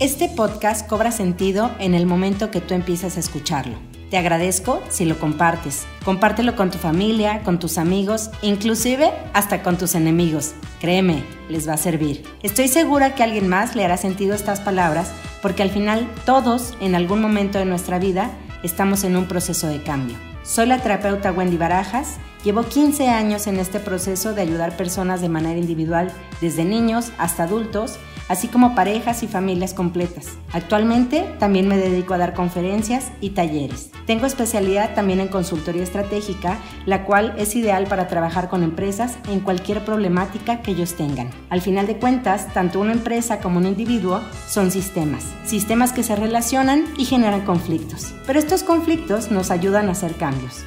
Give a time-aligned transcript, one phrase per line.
[0.00, 3.76] Este podcast cobra sentido en el momento que tú empiezas a escucharlo.
[4.10, 5.86] Te agradezco si lo compartes.
[6.04, 10.54] Compártelo con tu familia, con tus amigos, inclusive hasta con tus enemigos.
[10.80, 12.24] Créeme, les va a servir.
[12.42, 16.96] Estoy segura que alguien más le hará sentido estas palabras porque al final todos en
[16.96, 18.32] algún momento de nuestra vida
[18.64, 20.16] estamos en un proceso de cambio.
[20.42, 22.16] Soy la terapeuta Wendy Barajas.
[22.44, 26.12] Llevo 15 años en este proceso de ayudar personas de manera individual,
[26.42, 27.98] desde niños hasta adultos,
[28.28, 30.26] así como parejas y familias completas.
[30.52, 33.90] Actualmente también me dedico a dar conferencias y talleres.
[34.06, 39.40] Tengo especialidad también en consultoría estratégica, la cual es ideal para trabajar con empresas en
[39.40, 41.30] cualquier problemática que ellos tengan.
[41.48, 46.14] Al final de cuentas, tanto una empresa como un individuo son sistemas, sistemas que se
[46.14, 48.12] relacionan y generan conflictos.
[48.26, 50.62] Pero estos conflictos nos ayudan a hacer cambios.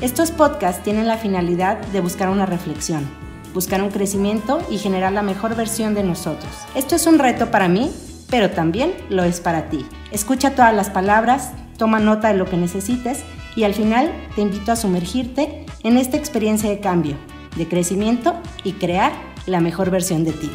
[0.00, 3.04] Estos podcasts tienen la finalidad de buscar una reflexión,
[3.52, 6.52] buscar un crecimiento y generar la mejor versión de nosotros.
[6.76, 7.90] Esto es un reto para mí,
[8.30, 9.84] pero también lo es para ti.
[10.12, 13.24] Escucha todas las palabras, toma nota de lo que necesites
[13.56, 17.16] y al final te invito a sumergirte en esta experiencia de cambio,
[17.56, 19.10] de crecimiento y crear
[19.46, 20.50] la mejor versión de ti.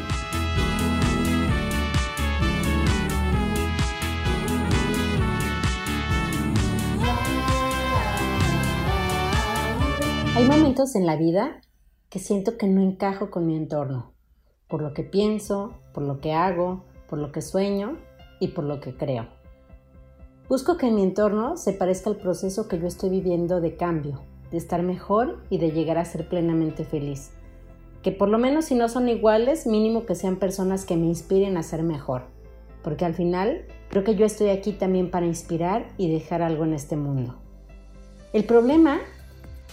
[10.36, 11.62] Hay momentos en la vida
[12.10, 14.14] que siento que no encajo con mi entorno,
[14.68, 18.00] por lo que pienso, por lo que hago, por lo que sueño
[18.40, 19.28] y por lo que creo.
[20.50, 24.58] Busco que mi entorno se parezca al proceso que yo estoy viviendo de cambio, de
[24.58, 27.30] estar mejor y de llegar a ser plenamente feliz.
[28.02, 31.58] Que por lo menos si no son iguales, mínimo que sean personas que me inspiren
[31.58, 32.24] a ser mejor.
[32.82, 36.74] Porque al final creo que yo estoy aquí también para inspirar y dejar algo en
[36.74, 37.36] este mundo.
[38.34, 39.00] El problema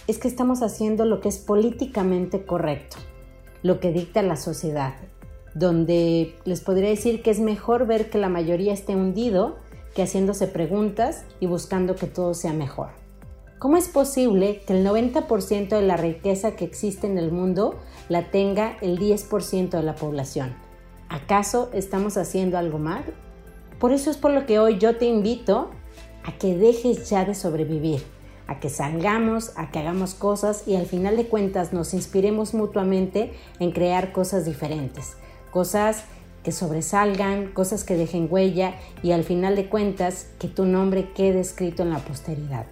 [0.07, 2.97] es que estamos haciendo lo que es políticamente correcto,
[3.63, 4.95] lo que dicta la sociedad,
[5.53, 9.57] donde les podría decir que es mejor ver que la mayoría esté hundido
[9.95, 12.89] que haciéndose preguntas y buscando que todo sea mejor.
[13.59, 17.75] ¿Cómo es posible que el 90% de la riqueza que existe en el mundo
[18.09, 20.55] la tenga el 10% de la población?
[21.09, 23.03] ¿Acaso estamos haciendo algo mal?
[23.79, 25.69] Por eso es por lo que hoy yo te invito
[26.23, 28.01] a que dejes ya de sobrevivir
[28.51, 33.31] a que salgamos, a que hagamos cosas y al final de cuentas nos inspiremos mutuamente
[33.59, 35.15] en crear cosas diferentes,
[35.51, 36.03] cosas
[36.43, 41.39] que sobresalgan, cosas que dejen huella y al final de cuentas que tu nombre quede
[41.39, 42.65] escrito en la posteridad.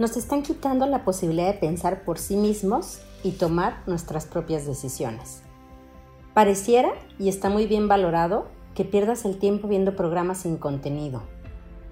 [0.00, 5.42] Nos están quitando la posibilidad de pensar por sí mismos y tomar nuestras propias decisiones.
[6.34, 11.22] Pareciera, y está muy bien valorado, que pierdas el tiempo viendo programas sin contenido,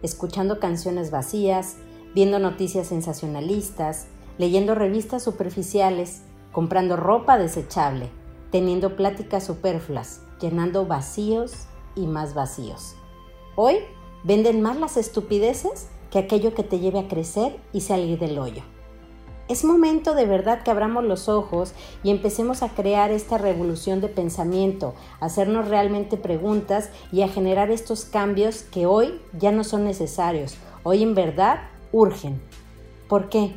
[0.03, 1.77] escuchando canciones vacías,
[2.17, 4.07] viendo noticias sensacionalistas,
[4.39, 8.09] leyendo revistas superficiales, comprando ropa desechable,
[8.51, 12.95] teniendo pláticas superfluas, llenando vacíos y más vacíos.
[13.55, 13.81] Hoy
[14.25, 18.63] venden más las estupideces que aquello que te lleve a crecer y salir del hoyo.
[19.49, 24.09] Es momento de verdad que abramos los ojos y empecemos a crear esta revolución de
[24.09, 29.85] pensamiento, a hacernos realmente preguntas y a generar estos cambios que hoy ya no son
[29.85, 30.57] necesarios.
[30.83, 32.41] Hoy en verdad urgen.
[33.09, 33.55] ¿Por qué?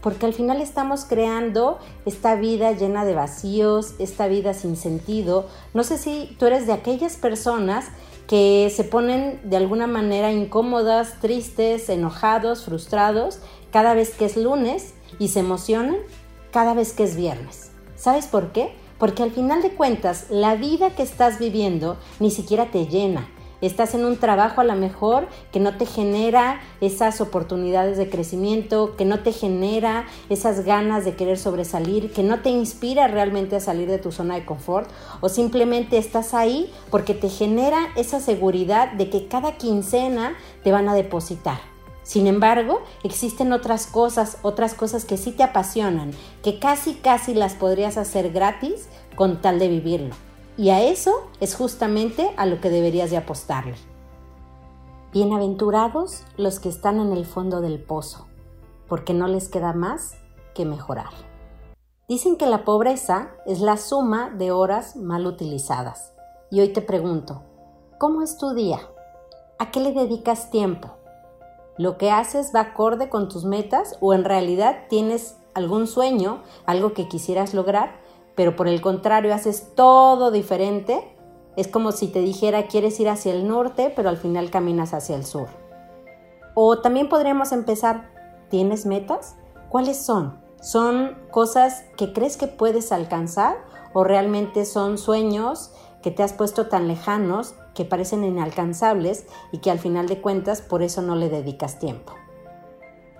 [0.00, 5.46] Porque al final estamos creando esta vida llena de vacíos, esta vida sin sentido.
[5.74, 7.86] No sé si tú eres de aquellas personas
[8.26, 13.40] que se ponen de alguna manera incómodas, tristes, enojados, frustrados
[13.70, 15.96] cada vez que es lunes y se emocionan
[16.50, 17.70] cada vez que es viernes.
[17.96, 18.74] ¿Sabes por qué?
[18.98, 23.28] Porque al final de cuentas la vida que estás viviendo ni siquiera te llena,
[23.60, 28.96] Estás en un trabajo a lo mejor que no te genera esas oportunidades de crecimiento,
[28.96, 33.60] que no te genera esas ganas de querer sobresalir, que no te inspira realmente a
[33.60, 34.90] salir de tu zona de confort
[35.22, 40.88] o simplemente estás ahí porque te genera esa seguridad de que cada quincena te van
[40.88, 41.58] a depositar.
[42.02, 46.12] Sin embargo, existen otras cosas, otras cosas que sí te apasionan,
[46.44, 50.25] que casi casi las podrías hacer gratis con tal de vivirlo.
[50.58, 53.74] Y a eso es justamente a lo que deberías de apostarle.
[55.12, 58.26] Bienaventurados los que están en el fondo del pozo,
[58.88, 60.14] porque no les queda más
[60.54, 61.10] que mejorar.
[62.08, 66.14] Dicen que la pobreza es la suma de horas mal utilizadas.
[66.50, 67.42] Y hoy te pregunto,
[67.98, 68.80] ¿cómo es tu día?
[69.58, 70.92] ¿A qué le dedicas tiempo?
[71.76, 76.94] ¿Lo que haces va acorde con tus metas o en realidad tienes algún sueño, algo
[76.94, 78.05] que quisieras lograr,
[78.36, 81.16] pero por el contrario haces todo diferente,
[81.56, 85.16] es como si te dijera quieres ir hacia el norte, pero al final caminas hacia
[85.16, 85.48] el sur.
[86.54, 88.10] O también podríamos empezar,
[88.50, 89.36] ¿tienes metas?
[89.70, 90.38] ¿Cuáles son?
[90.60, 93.56] ¿Son cosas que crees que puedes alcanzar
[93.92, 95.72] o realmente son sueños
[96.02, 100.60] que te has puesto tan lejanos que parecen inalcanzables y que al final de cuentas
[100.60, 102.12] por eso no le dedicas tiempo.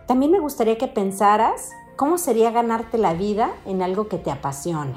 [0.06, 4.94] También me gustaría que pensaras cómo sería ganarte la vida en algo que te apasione,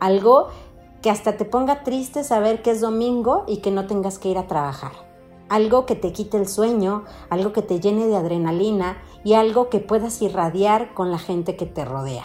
[0.00, 0.48] algo
[1.00, 4.38] que hasta te ponga triste saber que es domingo y que no tengas que ir
[4.38, 4.92] a trabajar,
[5.48, 9.78] algo que te quite el sueño, algo que te llene de adrenalina y algo que
[9.78, 12.24] puedas irradiar con la gente que te rodea.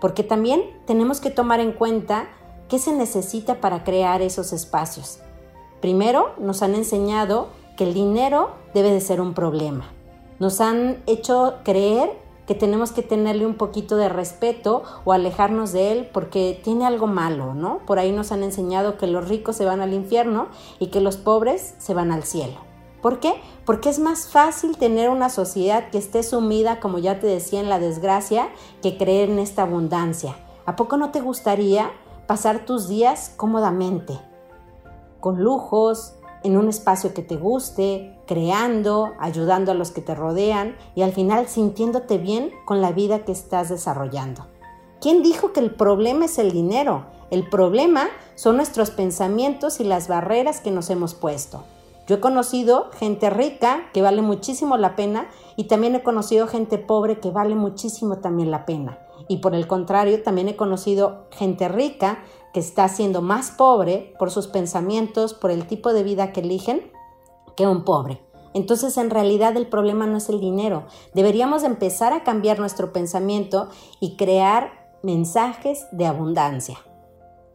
[0.00, 2.28] Porque también tenemos que tomar en cuenta
[2.68, 5.20] qué se necesita para crear esos espacios.
[5.80, 9.86] Primero, nos han enseñado que el dinero debe de ser un problema.
[10.38, 15.92] Nos han hecho creer que tenemos que tenerle un poquito de respeto o alejarnos de
[15.92, 17.80] él porque tiene algo malo, ¿no?
[17.86, 20.48] Por ahí nos han enseñado que los ricos se van al infierno
[20.78, 22.54] y que los pobres se van al cielo.
[23.02, 23.34] ¿Por qué?
[23.66, 27.68] Porque es más fácil tener una sociedad que esté sumida, como ya te decía, en
[27.68, 28.48] la desgracia,
[28.80, 30.34] que creer en esta abundancia.
[30.64, 31.92] ¿A poco no te gustaría
[32.26, 34.18] pasar tus días cómodamente?
[35.20, 40.76] Con lujos, en un espacio que te guste, creando, ayudando a los que te rodean
[40.94, 44.46] y al final sintiéndote bien con la vida que estás desarrollando.
[45.00, 47.06] ¿Quién dijo que el problema es el dinero?
[47.30, 51.64] El problema son nuestros pensamientos y las barreras que nos hemos puesto.
[52.08, 56.78] Yo he conocido gente rica que vale muchísimo la pena y también he conocido gente
[56.78, 58.98] pobre que vale muchísimo también la pena.
[59.28, 62.20] Y por el contrario, también he conocido gente rica
[62.52, 66.90] que está siendo más pobre por sus pensamientos, por el tipo de vida que eligen,
[67.56, 68.22] que un pobre.
[68.54, 70.86] Entonces en realidad el problema no es el dinero.
[71.14, 73.68] Deberíamos empezar a cambiar nuestro pensamiento
[74.00, 76.78] y crear mensajes de abundancia.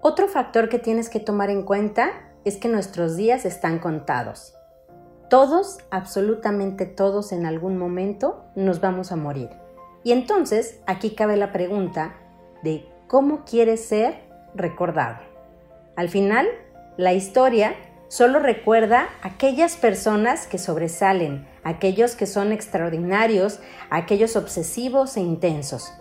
[0.02, 2.12] Otro factor que tienes que tomar en cuenta
[2.46, 4.54] es que nuestros días están contados.
[5.30, 9.50] Todos, absolutamente todos en algún momento nos vamos a morir.
[10.04, 12.16] Y entonces aquí cabe la pregunta
[12.62, 15.18] de cómo quieres ser recordado.
[15.96, 16.48] Al final,
[16.98, 17.76] la historia
[18.08, 23.60] solo recuerda aquellas personas que sobresalen, aquellos que son extraordinarios,
[23.90, 25.94] aquellos obsesivos e intensos.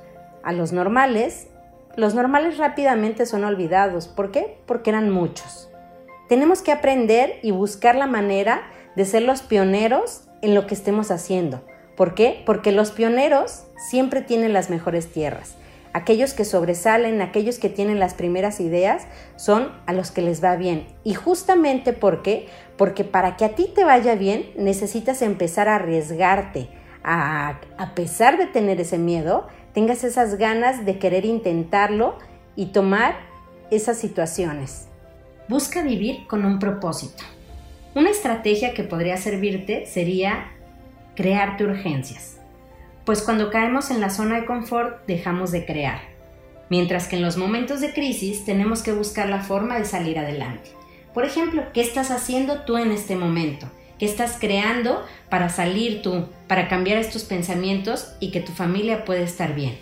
[0.43, 1.49] A los normales,
[1.97, 4.09] los normales rápidamente son olvidados.
[4.09, 4.59] ¿Por qué?
[4.67, 5.71] Porque eran muchos.
[6.29, 8.63] Tenemos que aprender y buscar la manera
[8.97, 11.63] de ser los pioneros en lo que estemos haciendo.
[11.97, 12.43] ¿Por qué?
[12.47, 15.57] Porque los pioneros siempre tienen las mejores tierras
[15.93, 19.07] aquellos que sobresalen, aquellos que tienen las primeras ideas,
[19.37, 20.87] son a los que les va bien.
[21.05, 26.69] Y justamente porque, porque para que a ti te vaya bien, necesitas empezar a arriesgarte,
[27.05, 32.17] a, a pesar de tener ese miedo, tengas esas ganas de querer intentarlo
[32.57, 33.17] y tomar
[33.71, 34.89] esas situaciones.
[35.49, 37.25] Busca vivir con un propósito.
[37.95, 40.53] Una estrategia que podría servirte sería
[41.15, 42.42] crearte urgencias
[43.05, 46.01] pues cuando caemos en la zona de confort dejamos de crear,
[46.71, 50.71] mientras que en los momentos de crisis tenemos que buscar la forma de salir adelante.
[51.13, 53.67] Por ejemplo, ¿qué estás haciendo tú en este momento?
[53.99, 59.21] ¿Qué estás creando para salir tú, para cambiar estos pensamientos y que tu familia pueda
[59.21, 59.77] estar bien?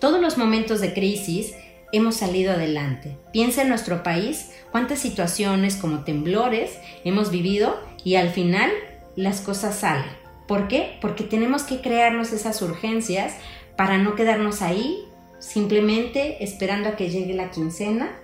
[0.00, 1.54] Todos los momentos de crisis
[1.92, 3.16] hemos salido adelante.
[3.32, 8.70] Piensa en nuestro país cuántas situaciones como temblores hemos vivido y al final
[9.16, 10.23] las cosas salen.
[10.46, 10.98] ¿Por qué?
[11.00, 13.34] Porque tenemos que crearnos esas urgencias
[13.76, 15.04] para no quedarnos ahí
[15.38, 18.18] simplemente esperando a que llegue la quincena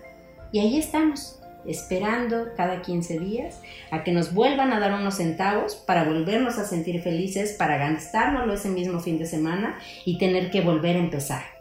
[0.52, 5.76] y ahí estamos, esperando cada 15 días a que nos vuelvan a dar unos centavos
[5.76, 10.62] para volvernos a sentir felices, para gastárnoslo ese mismo fin de semana y tener que
[10.62, 11.59] volver a empezar.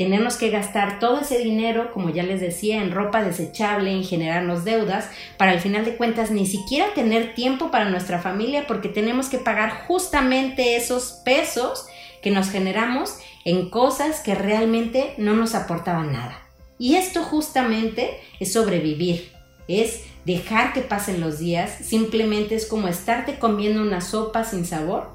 [0.00, 4.64] Tenemos que gastar todo ese dinero, como ya les decía, en ropa desechable, en generarnos
[4.64, 9.28] deudas, para al final de cuentas ni siquiera tener tiempo para nuestra familia porque tenemos
[9.28, 11.84] que pagar justamente esos pesos
[12.22, 16.48] que nos generamos en cosas que realmente no nos aportaban nada.
[16.78, 19.30] Y esto justamente es sobrevivir,
[19.68, 25.10] es dejar que pasen los días, simplemente es como estarte comiendo una sopa sin sabor,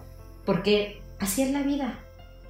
[0.46, 1.98] porque así es la vida,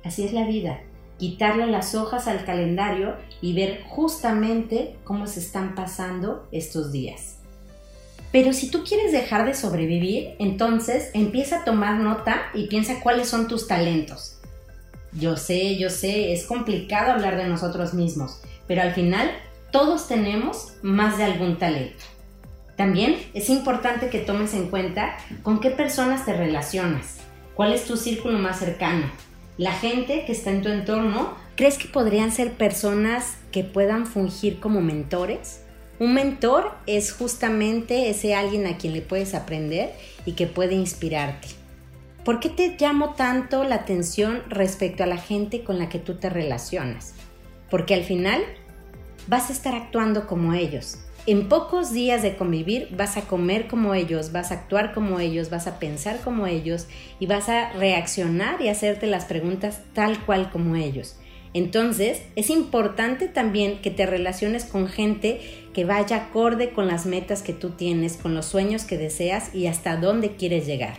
[0.04, 0.82] así es la vida
[1.18, 7.38] quitarle las hojas al calendario y ver justamente cómo se están pasando estos días.
[8.32, 13.30] Pero si tú quieres dejar de sobrevivir, entonces empieza a tomar nota y piensa cuáles
[13.30, 14.40] son tus talentos.
[15.14, 19.32] Yo sé, yo sé, es complicado hablar de nosotros mismos, pero al final
[19.72, 22.04] todos tenemos más de algún talento.
[22.76, 27.20] También es importante que tomes en cuenta con qué personas te relacionas,
[27.54, 29.10] cuál es tu círculo más cercano,
[29.58, 34.60] la gente que está en tu entorno, ¿crees que podrían ser personas que puedan fungir
[34.60, 35.62] como mentores?
[35.98, 39.94] Un mentor es justamente ese alguien a quien le puedes aprender
[40.26, 41.48] y que puede inspirarte.
[42.26, 46.16] ¿Por qué te llamo tanto la atención respecto a la gente con la que tú
[46.16, 47.14] te relacionas?
[47.70, 48.42] Porque al final
[49.28, 50.98] vas a estar actuando como ellos.
[51.28, 55.50] En pocos días de convivir vas a comer como ellos, vas a actuar como ellos,
[55.50, 56.88] vas a pensar como ellos
[57.20, 61.18] y vas a reaccionar y hacerte las preguntas tal cual como ellos.
[61.56, 65.40] Entonces, es importante también que te relaciones con gente
[65.74, 69.68] que vaya acorde con las metas que tú tienes, con los sueños que deseas y
[69.68, 70.98] hasta dónde quieres llegar.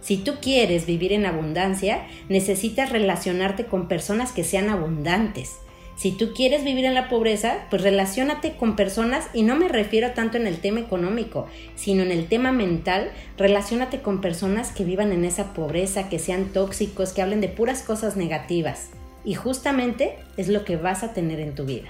[0.00, 5.56] Si tú quieres vivir en abundancia, necesitas relacionarte con personas que sean abundantes.
[5.96, 10.10] Si tú quieres vivir en la pobreza, pues relacionate con personas, y no me refiero
[10.12, 11.46] tanto en el tema económico,
[11.76, 16.46] sino en el tema mental, relacionate con personas que vivan en esa pobreza, que sean
[16.52, 18.90] tóxicos, que hablen de puras cosas negativas.
[19.24, 21.88] Y justamente es lo que vas a tener en tu vida.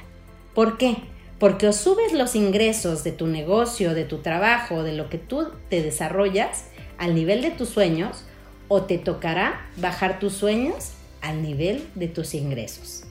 [0.54, 0.96] ¿Por qué?
[1.38, 5.48] Porque o subes los ingresos de tu negocio, de tu trabajo, de lo que tú
[5.68, 6.66] te desarrollas
[6.98, 8.24] al nivel de tus sueños,
[8.68, 13.04] o te tocará bajar tus sueños al nivel de tus ingresos.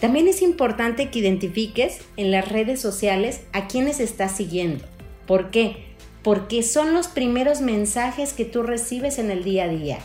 [0.00, 4.84] También es importante que identifiques en las redes sociales a quienes estás siguiendo.
[5.26, 5.84] ¿Por qué?
[6.22, 9.98] Porque son los primeros mensajes que tú recibes en el día a día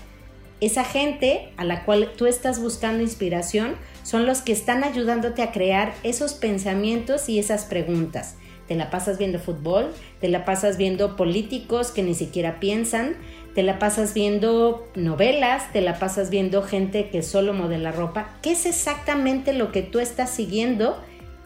[0.62, 5.52] esa gente a la cual tú estás buscando inspiración son los que están ayudándote a
[5.52, 8.36] crear esos pensamientos y esas preguntas.
[8.72, 13.18] Te la pasas viendo fútbol, te la pasas viendo políticos que ni siquiera piensan,
[13.54, 18.30] te la pasas viendo novelas, te la pasas viendo gente que solo modela ropa.
[18.42, 20.98] ¿Qué es exactamente lo que tú estás siguiendo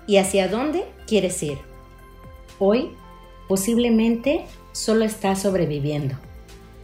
[0.06, 1.58] y hacia dónde quieres ir?
[2.60, 2.92] Hoy
[3.48, 6.14] posiblemente solo estás sobreviviendo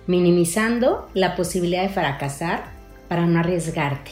[0.07, 2.63] minimizando la posibilidad de fracasar
[3.07, 4.09] para no arriesgarte.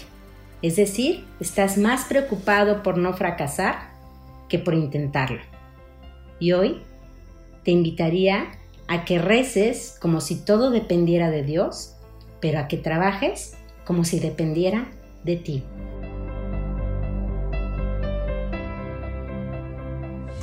[0.62, 3.90] Es decir, estás más preocupado por no fracasar
[4.48, 5.49] que por intentarlo.
[6.40, 6.82] Y hoy
[7.64, 8.52] te invitaría
[8.88, 11.96] a que reces como si todo dependiera de Dios,
[12.40, 13.56] pero a que trabajes
[13.86, 14.90] como si dependiera
[15.24, 15.64] de ti.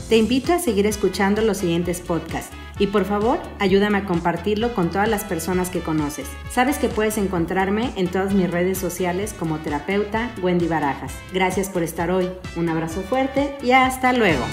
[0.08, 4.90] Te invito a seguir escuchando los siguientes podcasts y por favor, ayúdame a compartirlo con
[4.90, 6.28] todas las personas que conoces.
[6.50, 11.14] Sabes que puedes encontrarme en todas mis redes sociales como terapeuta Wendy Barajas.
[11.32, 12.28] Gracias por estar hoy.
[12.56, 14.44] Un abrazo fuerte y hasta luego.